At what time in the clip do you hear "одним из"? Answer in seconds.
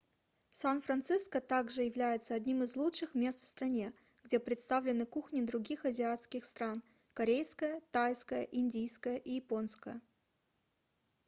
2.33-2.75